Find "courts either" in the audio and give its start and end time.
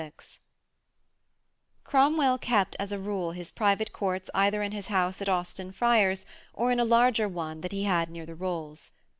3.93-4.63